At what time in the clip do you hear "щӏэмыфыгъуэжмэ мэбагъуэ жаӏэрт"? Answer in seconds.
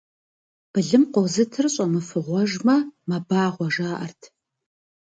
1.73-4.21